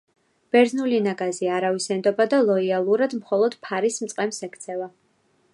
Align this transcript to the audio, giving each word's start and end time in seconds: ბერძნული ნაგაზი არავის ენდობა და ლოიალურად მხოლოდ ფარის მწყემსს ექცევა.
ბერძნული 0.55 1.01
ნაგაზი 1.07 1.51
არავის 1.57 1.87
ენდობა 1.97 2.27
და 2.33 2.41
ლოიალურად 2.47 3.15
მხოლოდ 3.21 3.59
ფარის 3.69 4.03
მწყემსს 4.07 4.49
ექცევა. 4.49 4.91